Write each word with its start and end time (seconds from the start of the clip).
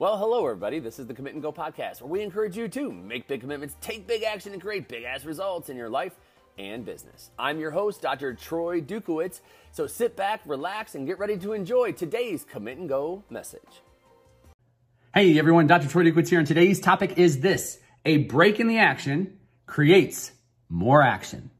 Well, 0.00 0.16
hello, 0.16 0.46
everybody. 0.46 0.78
This 0.78 0.98
is 0.98 1.06
the 1.06 1.12
Commit 1.12 1.34
and 1.34 1.42
Go 1.42 1.52
podcast, 1.52 2.00
where 2.00 2.08
we 2.08 2.22
encourage 2.22 2.56
you 2.56 2.68
to 2.68 2.90
make 2.90 3.28
big 3.28 3.42
commitments, 3.42 3.76
take 3.82 4.06
big 4.06 4.22
action, 4.22 4.54
and 4.54 4.62
create 4.62 4.88
big 4.88 5.04
ass 5.04 5.26
results 5.26 5.68
in 5.68 5.76
your 5.76 5.90
life 5.90 6.14
and 6.56 6.86
business. 6.86 7.30
I'm 7.38 7.60
your 7.60 7.70
host, 7.70 8.00
Dr. 8.00 8.32
Troy 8.32 8.80
Dukowitz. 8.80 9.40
So 9.72 9.86
sit 9.86 10.16
back, 10.16 10.40
relax, 10.46 10.94
and 10.94 11.06
get 11.06 11.18
ready 11.18 11.36
to 11.36 11.52
enjoy 11.52 11.92
today's 11.92 12.46
Commit 12.50 12.78
and 12.78 12.88
Go 12.88 13.24
message. 13.28 13.82
Hey, 15.12 15.38
everyone. 15.38 15.66
Dr. 15.66 15.86
Troy 15.86 16.04
Dukowitz 16.04 16.30
here, 16.30 16.38
and 16.38 16.48
today's 16.48 16.80
topic 16.80 17.18
is 17.18 17.40
this 17.40 17.78
a 18.06 18.16
break 18.24 18.58
in 18.58 18.68
the 18.68 18.78
action 18.78 19.38
creates 19.66 20.32
more 20.70 21.02
action. 21.02 21.50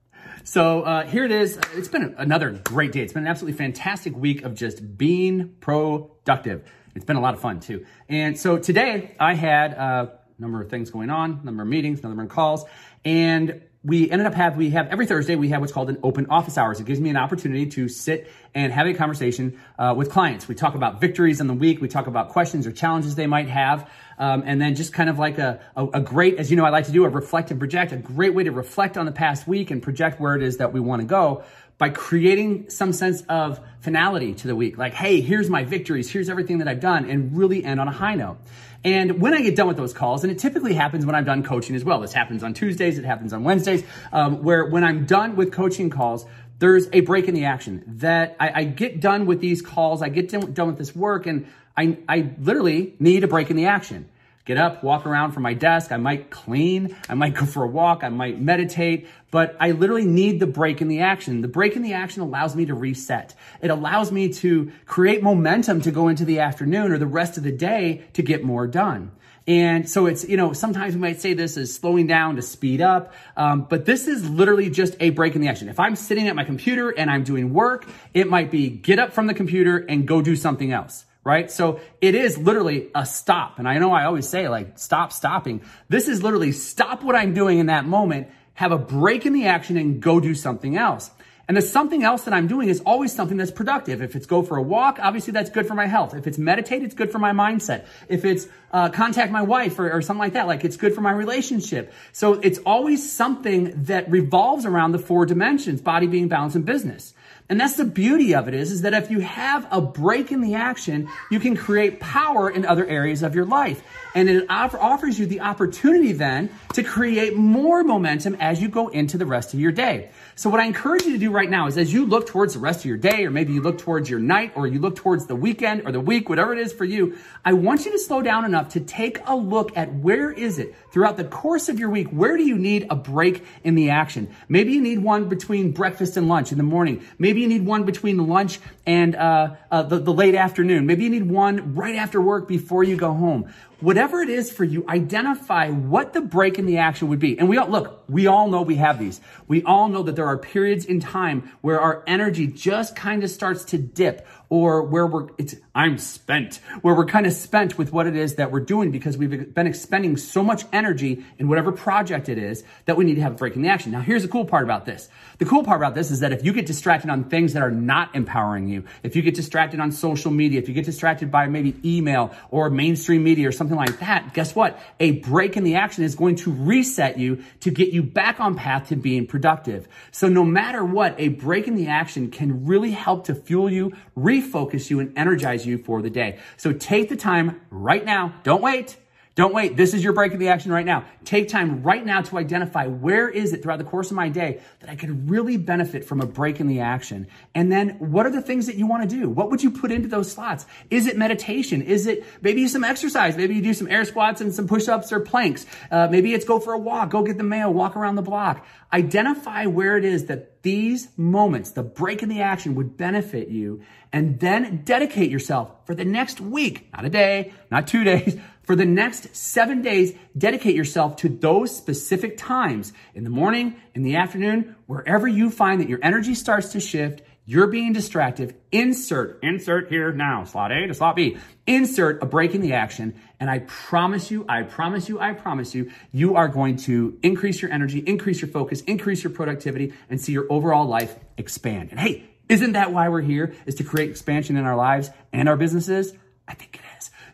So 0.45 0.80
uh, 0.80 1.07
here 1.07 1.27
it 1.27 1.30
is. 1.30 1.59
It's 1.75 1.88
been 1.88 2.14
another 2.16 2.52
great 2.52 2.93
day. 2.93 3.00
It's 3.00 3.12
been 3.12 3.25
an 3.25 3.29
absolutely 3.29 3.59
fantastic 3.59 4.16
week 4.16 4.45
of 4.45 4.54
just 4.54 4.96
being 4.96 5.57
productive. 5.61 6.64
It's 7.01 7.07
been 7.07 7.17
a 7.17 7.23
lot 7.23 7.32
of 7.32 7.41
fun 7.41 7.61
too. 7.61 7.87
And 8.11 8.39
so 8.39 8.59
today 8.59 9.14
I 9.18 9.32
had 9.32 9.72
a 9.72 10.18
number 10.39 10.61
of 10.61 10.68
things 10.68 10.90
going 10.90 11.09
on, 11.09 11.40
number 11.45 11.63
of 11.63 11.68
meetings, 11.71 12.03
number 12.03 12.23
of 12.23 12.29
calls, 12.29 12.67
and 13.07 13.63
we 13.82 14.11
ended 14.11 14.26
up 14.26 14.35
have 14.35 14.59
we 14.59 14.68
have 14.68 14.89
every 14.89 15.07
Thursday 15.07 15.35
we 15.35 15.49
have 15.49 15.63
what's 15.63 15.73
called 15.73 15.89
an 15.89 15.96
open 16.03 16.26
office 16.26 16.59
hours. 16.59 16.79
It 16.79 16.85
gives 16.85 17.00
me 17.00 17.09
an 17.09 17.17
opportunity 17.17 17.64
to 17.68 17.89
sit 17.89 18.31
and 18.54 18.71
have 18.71 18.86
a 18.86 18.93
conversation 18.93 19.59
uh, 19.79 19.95
with 19.96 20.11
clients. 20.11 20.46
We 20.46 20.54
talk 20.54 20.75
about 20.75 21.00
victories 21.00 21.40
in 21.40 21.46
the 21.46 21.54
week. 21.54 21.81
We 21.81 21.89
talk 21.89 22.07
about 22.07 22.29
questions 22.29 22.67
or 22.67 22.73
challenges 22.73 23.14
they 23.14 23.26
might 23.26 23.48
have, 23.48 23.89
um, 24.18 24.43
and 24.45 24.61
then 24.61 24.75
just 24.75 24.93
kind 24.93 25.09
of 25.09 25.18
like 25.18 25.39
a, 25.39 25.59
a, 25.76 25.87
a 25.87 26.01
great, 26.03 26.37
as 26.37 26.51
you 26.51 26.59
know, 26.59 26.67
I 26.67 26.68
like 26.68 26.85
to 26.85 26.93
do 26.93 27.07
a 27.07 27.09
reflect 27.09 27.51
and 27.51 27.59
project. 27.59 27.93
A 27.93 27.96
great 27.96 28.35
way 28.35 28.45
to 28.45 28.53
reflect 28.53 28.98
on 28.98 29.07
the 29.07 29.12
past 29.12 29.48
week 29.48 29.71
and 29.71 29.82
project 29.82 30.21
where 30.21 30.37
it 30.37 30.43
is 30.43 30.59
that 30.59 30.75
we 30.75 30.81
want 30.81 31.01
to 31.01 31.07
go 31.07 31.45
by 31.80 31.89
creating 31.89 32.69
some 32.69 32.92
sense 32.92 33.22
of 33.22 33.58
finality 33.80 34.34
to 34.34 34.47
the 34.47 34.55
week. 34.55 34.77
Like, 34.77 34.92
hey, 34.92 35.22
here's 35.22 35.48
my 35.48 35.64
victories, 35.64 36.11
here's 36.11 36.28
everything 36.28 36.58
that 36.58 36.69
I've 36.69 36.78
done, 36.78 37.08
and 37.08 37.34
really 37.34 37.64
end 37.64 37.80
on 37.80 37.89
a 37.89 37.91
high 37.91 38.16
note. 38.16 38.36
And 38.84 39.19
when 39.19 39.33
I 39.33 39.41
get 39.41 39.56
done 39.56 39.66
with 39.66 39.78
those 39.78 39.94
calls, 39.94 40.22
and 40.22 40.30
it 40.30 40.39
typically 40.39 40.75
happens 40.75 41.06
when 41.06 41.14
I'm 41.14 41.25
done 41.25 41.42
coaching 41.42 41.75
as 41.75 41.83
well. 41.83 41.98
This 42.00 42.12
happens 42.12 42.42
on 42.42 42.53
Tuesdays, 42.53 42.98
it 42.98 43.06
happens 43.06 43.33
on 43.33 43.45
Wednesdays, 43.45 43.83
um, 44.12 44.42
where 44.42 44.67
when 44.67 44.84
I'm 44.84 45.06
done 45.06 45.37
with 45.37 45.53
coaching 45.53 45.89
calls, 45.89 46.27
there's 46.59 46.87
a 46.92 47.00
break 47.00 47.28
in 47.28 47.34
the 47.34 47.47
action 47.47 47.83
that 47.87 48.37
I, 48.39 48.61
I 48.61 48.65
get 48.65 49.00
done 49.00 49.25
with 49.25 49.41
these 49.41 49.62
calls, 49.62 50.03
I 50.03 50.11
get 50.11 50.28
done 50.28 50.67
with 50.67 50.77
this 50.77 50.94
work, 50.94 51.27
and 51.27 51.47
I, 51.78 51.97
I 52.06 52.33
literally 52.39 52.94
need 52.98 53.25
a 53.25 53.28
break 53.28 53.48
in 53.48 53.56
the 53.56 53.67
action 53.67 54.06
get 54.45 54.57
up, 54.57 54.83
walk 54.83 55.07
around 55.07 55.33
from 55.33 55.43
my 55.43 55.55
desk. 55.55 55.93
I 55.93 55.97
might 55.97 56.31
clean. 56.31 56.97
I 57.09 57.15
might 57.15 57.35
go 57.35 57.47
for 57.47 57.63
a 57.65 57.69
walk. 57.69 58.03
I 58.03 58.09
might 58.09 58.41
meditate, 58.41 59.07
but 59.31 59.57
I 59.61 59.73
literally 59.73 60.07
need 60.07 60.41
the 60.41 60.47
break 60.47 60.81
in 60.81 60.89
the 60.89 61.01
action. 61.01 61.41
The 61.43 61.49
break 61.49 61.77
in 61.77 61.83
the 61.83 61.93
action 61.93 62.23
allows 62.23 62.57
me 62.57 62.67
to 62.67 62.75
reset. 62.75 63.35
It 63.61 63.71
allows 63.71 64.11
me 64.11 64.33
to 64.35 64.73
create 64.87 65.23
momentum 65.23 65.83
to 65.83 65.91
go 65.91 66.09
into 66.09 66.25
the 66.25 66.41
afternoon 66.41 66.93
or 66.93 66.99
the 66.99 67.07
rest 67.07 67.37
of 67.37 67.45
the 67.45 67.53
day 67.53 68.05
to 68.15 68.23
get 68.23 68.43
more 68.43 68.67
done. 68.67 69.13
And 69.47 69.89
so 69.89 70.07
it's, 70.07 70.29
you 70.29 70.37
know, 70.37 70.53
sometimes 70.53 70.95
we 70.95 71.01
might 71.01 71.21
say 71.21 71.35
this 71.35 71.57
is 71.57 71.75
slowing 71.75 72.07
down 72.07 72.37
to 72.37 72.43
speed 72.43 72.81
up, 72.81 73.13
um, 73.37 73.67
but 73.69 73.85
this 73.85 74.07
is 74.07 74.29
literally 74.29 74.71
just 74.71 74.95
a 75.01 75.11
break 75.11 75.35
in 75.35 75.41
the 75.41 75.49
action. 75.49 75.69
If 75.69 75.81
I'm 75.81 75.97
sitting 75.97 76.29
at 76.29 76.37
my 76.37 76.45
computer 76.45 76.91
and 76.91 77.11
I'm 77.11 77.25
doing 77.25 77.53
work, 77.53 77.87
it 78.15 78.29
might 78.29 78.51
be 78.51 78.69
get 78.69 78.99
up 78.99 79.13
from 79.13 79.27
the 79.27 79.35
computer 79.35 79.79
and 79.79 80.07
go 80.07 80.23
do 80.23 80.37
something 80.37 80.73
else 80.73 81.05
right? 81.25 81.51
So 81.51 81.81
it 82.01 82.15
is 82.15 82.39
literally 82.39 82.89
a 82.95 83.05
stop. 83.05 83.59
And 83.59 83.69
I 83.69 83.79
know 83.79 83.93
I 83.93 84.05
always 84.05 84.29
say 84.29 84.49
like 84.49 84.79
stop 84.79 85.13
stopping. 85.13 85.62
This 85.89 86.09
is 86.09 86.23
literally 86.23 86.53
stop 86.53 87.03
what 87.03 87.15
I'm 87.15 87.35
doing 87.35 87.59
in 87.59 87.67
that 87.67 87.85
moment, 87.85 88.29
have 88.55 88.73
a 88.73 88.79
break 88.79 89.27
in 89.27 89.33
the 89.33 89.47
action 89.47 89.77
and 89.77 90.01
go 90.01 90.21
do 90.21 90.35
something 90.35 90.77
else. 90.77 91.11
And 91.51 91.56
the 91.56 91.62
something 91.62 92.05
else 92.05 92.23
that 92.27 92.33
I'm 92.33 92.47
doing 92.47 92.69
is 92.69 92.79
always 92.87 93.12
something 93.12 93.37
that's 93.37 93.51
productive. 93.51 94.03
If 94.03 94.15
it's 94.15 94.27
go 94.27 94.41
for 94.41 94.56
a 94.56 94.62
walk, 94.62 95.01
obviously 95.03 95.33
that's 95.33 95.51
good 95.51 95.67
for 95.67 95.75
my 95.75 95.89
health. 95.89 96.15
If 96.15 96.29
it's 96.29 96.39
meditate, 96.39 96.84
it's 96.84 96.95
good 96.95 97.11
for 97.11 97.19
my 97.19 97.33
mindset. 97.33 97.87
If 98.09 98.25
it's 98.25 98.47
uh, 98.73 98.91
contact 98.91 99.33
my 99.33 99.43
wife 99.43 99.77
or, 99.81 99.91
or 99.91 100.01
something 100.01 100.21
like 100.21 100.34
that, 100.34 100.47
like 100.47 100.65
it's 100.65 100.77
good 100.77 100.95
for 100.95 101.01
my 101.01 101.11
relationship. 101.11 101.93
So 102.12 102.34
it's 102.34 102.61
always 102.61 103.11
something 103.11 103.83
that 103.87 104.09
revolves 104.09 104.65
around 104.65 104.93
the 104.93 105.00
four 105.00 105.27
dimensions, 105.27 105.81
body, 105.81 106.06
being, 106.06 106.28
balance, 106.28 106.55
and 106.55 106.65
business. 106.65 107.15
And 107.50 107.61
that's 107.61 107.75
the 107.75 107.84
beauty 107.84 108.37
of 108.37 108.47
it 108.47 108.55
is, 108.55 108.71
is 108.71 108.82
that 108.82 108.94
if 108.94 109.11
you 109.11 109.19
have 109.19 109.67
a 109.72 109.81
break 109.81 110.31
in 110.31 110.41
the 110.41 110.55
action, 110.55 111.09
you 111.32 111.41
can 111.41 111.56
create 111.56 111.99
power 111.99 112.49
in 112.49 112.65
other 112.65 112.87
areas 112.87 113.25
of 113.25 113.34
your 113.34 113.44
life. 113.44 113.82
And 114.15 114.31
it 114.31 114.47
offers 114.49 115.19
you 115.19 115.27
the 115.27 115.41
opportunity 115.41 116.12
then 116.12 116.50
to 116.75 116.84
create 116.84 117.37
more 117.37 117.82
momentum 117.82 118.37
as 118.37 118.62
you 118.62 118.69
go 118.69 118.87
into 118.87 119.19
the 119.19 119.27
rest 119.27 119.53
of 119.53 119.59
your 119.59 119.72
day. 119.72 120.11
So 120.37 120.49
what 120.49 120.61
I 120.61 120.67
encourage 120.67 121.03
you 121.03 121.12
to 121.12 121.19
do 121.19 121.32
right 121.32 121.40
now 121.49 121.67
is 121.67 121.78
as 121.78 121.93
you 121.93 122.05
look 122.05 122.27
towards 122.27 122.53
the 122.53 122.61
rest 122.61 122.81
of 122.81 122.84
your 122.84 122.99
day, 122.99 123.25
or 123.25 123.31
maybe 123.31 123.55
you 123.55 123.62
look 123.62 123.78
towards 123.78 124.11
your 124.11 124.21
night, 124.21 124.53
or 124.55 124.67
you 124.67 124.81
look 124.81 124.97
towards 124.97 125.27
the 125.27 125.37
weekend 125.37 125.87
or 125.87 125.93
the 125.93 126.01
week, 126.01 126.28
whatever 126.28 126.53
it 126.53 126.59
is 126.59 126.73
for 126.73 126.84
you, 126.84 127.17
I 127.45 127.55
want 127.55 127.87
you 127.87 127.93
to 127.93 127.99
slow 127.99 128.21
down 128.21 128.45
enough 128.45 128.69
to 128.71 128.81
take 128.81 129.19
a 129.27 129.34
look 129.34 129.75
at 129.77 129.95
where 129.95 130.31
is 130.31 130.59
it 130.59 130.75
throughout 130.93 131.17
the 131.17 131.25
course 131.25 131.71
of 131.71 131.79
your 131.79 131.89
week? 131.89 132.09
Where 132.09 132.37
do 132.37 132.43
you 132.43 132.59
need 132.59 132.87
a 132.91 132.97
break 132.97 133.45
in 133.65 133.77
the 133.77 133.91
action? 133.91 134.34
Maybe 134.49 134.73
you 134.73 134.83
need 134.83 134.99
one 134.99 135.29
between 135.29 135.73
breakfast 135.73 136.19
and 136.19 136.29
lunch 136.29 136.53
in 136.53 136.59
the 136.59 136.65
morning. 136.65 137.03
Maybe 137.19 137.31
Maybe 137.31 137.43
you 137.43 137.49
need 137.49 137.65
one 137.65 137.84
between 137.84 138.27
lunch 138.27 138.59
and 138.87 139.15
uh, 139.15 139.55
uh, 139.71 139.84
the, 139.84 140.00
the 140.00 140.12
late 140.12 140.34
afternoon. 140.34 140.84
Maybe 140.84 141.05
you 141.05 141.11
need 141.11 141.31
one 141.31 141.77
right 141.77 141.95
after 141.95 142.21
work 142.21 142.49
before 142.49 142.83
you 142.83 142.97
go 142.97 143.15
home. 143.15 143.53
Whatever 143.81 144.21
it 144.21 144.29
is 144.29 144.53
for 144.53 144.65
you, 144.65 144.85
identify 144.89 145.71
what 145.71 146.13
the 146.13 146.21
break 146.21 146.59
in 146.59 146.67
the 146.67 146.79
action 146.79 147.09
would 147.09 147.19
be. 147.19 147.39
And 147.39 147.49
we 147.49 147.57
all, 147.57 147.69
look, 147.69 148.05
we 148.09 148.27
all 148.27 148.49
know 148.49 148.61
we 148.63 148.77
have 148.77 148.99
these. 148.99 149.21
We 149.49 149.63
all 149.63 149.89
know 149.89 150.03
that 150.03 150.17
there 150.17 150.27
are 150.27 150.37
periods 150.37 150.85
in 150.85 151.01
time 151.01 151.51
where 151.63 151.81
our 151.81 152.05
energy 152.07 152.47
just 152.47 152.95
kind 152.95 153.25
of 153.25 153.31
starts 153.31 153.65
to 153.67 153.79
dip 153.79 154.27
or 154.50 154.83
where 154.83 155.06
we're, 155.06 155.28
it's, 155.38 155.55
I'm 155.77 155.97
spent, 155.97 156.56
where 156.83 156.94
we're 156.94 157.06
kind 157.06 157.25
of 157.25 157.33
spent 157.33 157.78
with 157.78 157.93
what 157.93 158.09
it 158.09 158.16
is 158.16 158.34
that 158.34 158.50
we're 158.50 158.61
doing 158.61 158.91
because 158.91 159.16
we've 159.16 159.55
been 159.55 159.66
expending 159.69 160.16
so 160.16 160.43
much 160.43 160.65
energy 160.72 161.25
in 161.38 161.49
whatever 161.49 161.71
project 161.71 162.28
it 162.28 162.37
is 162.37 162.65
that 162.87 162.97
we 162.97 163.05
need 163.05 163.15
to 163.15 163.21
have 163.21 163.33
a 163.33 163.37
break 163.37 163.55
in 163.55 163.62
the 163.62 163.69
action. 163.69 163.93
Now, 163.93 164.00
here's 164.00 164.22
the 164.22 164.28
cool 164.28 164.44
part 164.44 164.65
about 164.65 164.87
this. 164.87 165.09
The 165.38 165.44
cool 165.44 165.62
part 165.62 165.81
about 165.81 165.94
this 165.94 166.11
is 166.11 166.21
that 166.21 166.33
if 166.33 166.44
you 166.44 166.53
get 166.53 166.66
distracted 166.66 167.11
on 167.11 167.25
things 167.25 167.53
that 167.53 167.62
are 167.62 167.71
not 167.71 168.15
empowering 168.16 168.69
you, 168.69 168.84
if 169.05 169.15
you 169.15 169.22
get 169.22 169.34
distracted 169.34 169.78
on 169.78 169.93
social 169.93 170.33
media, 170.33 170.61
if 170.61 170.69
you 170.69 170.75
get 170.75 170.84
distracted 170.84 171.31
by 171.31 171.47
maybe 171.47 171.77
email 171.84 172.34
or 172.50 172.71
mainstream 172.71 173.22
media 173.22 173.49
or 173.49 173.53
something 173.53 173.77
like 173.77 174.00
that, 174.00 174.34
guess 174.34 174.55
what? 174.56 174.81
A 174.99 175.12
break 175.12 175.56
in 175.56 175.62
the 175.62 175.77
action 175.77 176.03
is 176.03 176.17
going 176.17 176.34
to 176.37 176.50
reset 176.50 177.19
you 177.19 177.44
to 177.61 177.71
get 177.71 177.93
you 177.93 178.03
back 178.03 178.41
on 178.41 178.56
path 178.56 178.88
to 178.88 178.97
being 178.97 179.28
productive. 179.28 179.87
So 180.11 180.28
no 180.28 180.44
matter 180.44 180.84
what, 180.84 181.15
a 181.19 181.28
break 181.28 181.69
in 181.69 181.77
the 181.77 181.87
action 181.87 182.32
can 182.32 182.67
really 182.67 182.91
help 182.91 183.27
to 183.27 183.34
fuel 183.37 183.71
you, 183.71 183.93
re 184.17 184.40
refocus 184.41 184.91
you 184.91 185.01
and 185.01 185.17
energize 185.17 185.67
you 185.67 185.78
for 185.78 186.03
the 186.03 186.11
day. 186.11 186.39
So 186.56 186.73
take 186.73 187.09
the 187.09 187.17
time 187.17 187.61
right 187.71 188.05
now. 188.05 188.34
Don't 188.43 188.62
wait. 188.62 188.97
Don't 189.41 189.55
wait. 189.55 189.75
This 189.75 189.95
is 189.95 190.05
your 190.05 190.12
break 190.12 190.33
in 190.33 190.39
the 190.39 190.49
action 190.49 190.71
right 190.71 190.84
now. 190.84 191.06
Take 191.25 191.49
time 191.49 191.83
right 191.83 192.05
now 192.05 192.21
to 192.21 192.37
identify 192.37 192.87
where 192.87 193.27
is 193.27 193.55
it 193.55 193.62
throughout 193.62 193.78
the 193.78 193.84
course 193.84 194.11
of 194.11 194.15
my 194.15 194.28
day 194.28 194.61
that 194.81 194.91
I 194.91 194.97
could 194.97 195.31
really 195.31 195.56
benefit 195.56 196.05
from 196.05 196.21
a 196.21 196.27
break 196.27 196.61
in 196.61 196.67
the 196.67 196.81
action. 196.81 197.27
And 197.55 197.73
then 197.73 197.93
what 198.00 198.27
are 198.27 198.31
the 198.31 198.43
things 198.43 198.67
that 198.67 198.77
you 198.77 198.87
want 198.87 199.09
to 199.09 199.17
do? 199.17 199.31
What 199.31 199.50
would 199.50 199.62
you 199.62 199.71
put 199.71 199.93
into 199.93 200.09
those 200.09 200.31
slots? 200.31 200.67
Is 200.91 201.06
it 201.06 201.17
meditation? 201.17 201.81
Is 201.81 202.06
it 202.06 202.23
maybe 202.43 202.69
some 202.69 202.84
exercise? 202.84 203.34
Maybe 203.34 203.55
you 203.55 203.62
do 203.62 203.73
some 203.73 203.89
air 203.89 204.05
squats 204.05 204.43
and 204.43 204.53
some 204.55 204.69
push-ups 204.69 205.11
or 205.11 205.21
planks. 205.21 205.65
Uh, 205.91 206.06
maybe 206.11 206.34
it's 206.34 206.45
go 206.45 206.61
for 206.61 206.75
a 206.75 206.79
walk, 206.79 207.09
go 207.09 207.23
get 207.23 207.39
the 207.39 207.43
mail, 207.43 207.73
walk 207.73 207.97
around 207.97 208.17
the 208.17 208.23
block. 208.23 208.67
Identify 208.93 209.65
where 209.65 209.97
it 209.97 210.05
is 210.05 210.27
that 210.27 210.62
these 210.62 211.09
moments, 211.17 211.71
the 211.71 211.83
break 211.83 212.23
in 212.23 212.29
the 212.29 212.43
action 212.43 212.75
would 212.75 212.99
benefit 212.99 213.49
you 213.49 213.81
and 214.12 214.39
then 214.39 214.83
dedicate 214.84 215.31
yourself 215.31 215.73
for 215.87 215.95
the 215.95 216.05
next 216.05 216.43
week, 216.43 216.91
not 216.93 217.06
a 217.06 217.09
day, 217.09 217.55
not 217.71 217.87
two 217.87 218.05
days, 218.12 218.39
for 218.70 218.76
the 218.76 218.84
next 218.84 219.34
seven 219.34 219.82
days, 219.82 220.14
dedicate 220.38 220.76
yourself 220.76 221.16
to 221.16 221.28
those 221.28 221.76
specific 221.76 222.36
times 222.38 222.92
in 223.16 223.25
the 223.25 223.28
morning, 223.28 223.75
in 223.97 224.04
the 224.04 224.14
afternoon, 224.14 224.76
wherever 224.86 225.26
you 225.26 225.50
find 225.50 225.81
that 225.81 225.88
your 225.88 225.98
energy 226.04 226.36
starts 226.36 226.69
to 226.69 226.78
shift, 226.78 227.20
you're 227.44 227.66
being 227.66 227.92
distracted, 227.92 228.54
insert, 228.70 229.42
insert 229.42 229.88
here 229.88 230.12
now, 230.12 230.44
slot 230.44 230.70
A 230.70 230.86
to 230.86 230.94
slot 230.94 231.16
B, 231.16 231.36
insert 231.66 232.22
a 232.22 232.26
break 232.26 232.54
in 232.54 232.60
the 232.60 232.75
action. 232.75 233.20
And 233.40 233.50
I 233.50 233.58
promise 233.58 234.31
you, 234.31 234.46
I 234.49 234.62
promise 234.62 235.08
you, 235.08 235.19
I 235.19 235.32
promise 235.32 235.75
you, 235.75 235.90
you 236.12 236.37
are 236.37 236.46
going 236.46 236.76
to 236.76 237.19
increase 237.25 237.61
your 237.61 237.73
energy, 237.73 237.99
increase 237.99 238.40
your 238.40 238.52
focus, 238.52 238.82
increase 238.82 239.25
your 239.25 239.32
productivity, 239.32 239.94
and 240.08 240.20
see 240.20 240.31
your 240.31 240.46
overall 240.49 240.87
life 240.87 241.16
expand. 241.37 241.88
And 241.90 241.99
hey, 241.99 242.31
isn't 242.49 242.75
that 242.75 242.93
why 242.93 243.08
we're 243.08 243.20
here? 243.20 243.52
Is 243.66 243.75
to 243.75 243.82
create 243.82 244.11
expansion 244.11 244.56
in 244.56 244.64
our 244.64 244.76
lives 244.76 245.11
and 245.32 245.49
our 245.49 245.56
businesses? 245.56 246.12
I 246.46 246.55
think 246.55 246.76
it 246.76 246.82
is. 246.82 246.89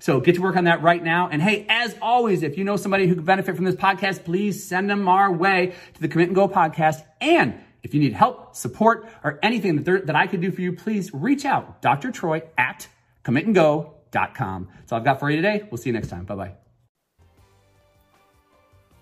So 0.07 0.21
get 0.21 0.37
to 0.37 0.41
work 0.41 0.55
on 0.55 0.65
that 0.65 0.85
right 0.85 1.03
now. 1.03 1.29
And 1.29 1.43
hey, 1.43 1.67
as 1.69 1.97
always, 2.01 2.45
if 2.45 2.57
you 2.57 2.63
know 2.63 2.77
somebody 2.77 3.09
who 3.09 3.17
could 3.17 3.25
benefit 3.25 3.57
from 3.57 3.65
this 3.65 3.75
podcast, 3.75 4.25
please 4.25 4.63
send 4.63 4.89
them 4.89 5.09
our 5.09 5.33
way 5.33 5.75
to 5.95 6.01
the 6.01 6.07
Commit 6.07 6.29
and 6.29 6.37
Go 6.37 6.49
podcast. 6.49 7.03
And 7.21 7.59
if 7.83 7.93
you 7.93 7.99
need 7.99 8.13
help, 8.13 8.55
support, 8.55 9.09
or 9.25 9.41
anything 9.43 9.83
that, 9.83 10.07
that 10.07 10.15
I 10.15 10.29
could 10.29 10.41
do 10.41 10.53
for 10.53 10.61
you, 10.61 10.75
please 10.75 11.13
reach 11.13 11.45
out, 11.45 11.83
Dr. 11.83 12.13
Troy 12.13 12.43
at 12.57 12.87
commitandgo.com. 13.25 14.69
That's 14.79 14.93
all 14.93 14.99
I've 15.01 15.05
got 15.05 15.19
for 15.19 15.29
you 15.29 15.43
today. 15.43 15.67
We'll 15.73 15.79
see 15.79 15.89
you 15.89 15.95
next 15.95 16.07
time. 16.07 16.25
Bye 16.25 16.37
bye. 16.37 16.66